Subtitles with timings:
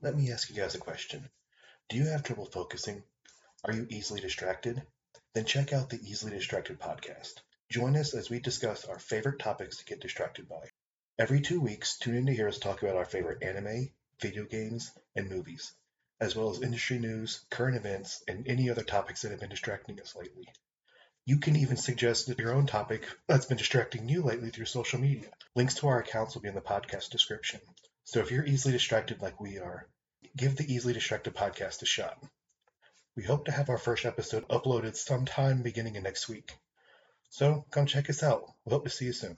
[0.00, 1.28] Let me ask you guys a question.
[1.88, 3.02] Do you have trouble focusing?
[3.64, 4.86] Are you easily distracted?
[5.34, 7.34] Then check out the Easily Distracted podcast.
[7.68, 10.68] Join us as we discuss our favorite topics to get distracted by.
[11.18, 13.90] Every two weeks, tune in to hear us talk about our favorite anime,
[14.20, 15.72] video games, and movies,
[16.20, 20.00] as well as industry news, current events, and any other topics that have been distracting
[20.00, 20.46] us lately.
[21.24, 25.30] You can even suggest your own topic that's been distracting you lately through social media.
[25.56, 27.60] Links to our accounts will be in the podcast description.
[28.10, 29.86] So if you're easily distracted like we are,
[30.34, 32.18] give the Easily Distracted podcast a shot.
[33.14, 36.56] We hope to have our first episode uploaded sometime beginning of next week.
[37.28, 38.50] So come check us out.
[38.64, 39.36] We hope to see you soon.